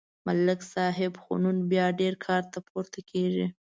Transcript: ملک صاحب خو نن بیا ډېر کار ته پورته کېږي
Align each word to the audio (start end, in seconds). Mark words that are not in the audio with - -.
ملک 0.25 0.59
صاحب 0.73 1.13
خو 1.23 1.33
نن 1.43 1.57
بیا 1.71 1.85
ډېر 1.99 2.13
کار 2.25 2.43
ته 2.51 2.59
پورته 2.67 2.99
کېږي 3.11 3.47